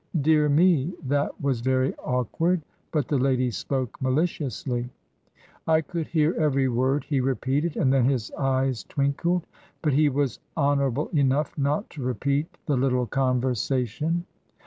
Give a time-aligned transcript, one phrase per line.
[0.19, 4.89] "Dear me, that was very awkward!" But the lady spoke maliciously.
[5.67, 9.45] "I could hear every word," he repeated, and then his eyes twinkled;
[9.83, 14.25] but he was honourable enough not to repeat the little conversation.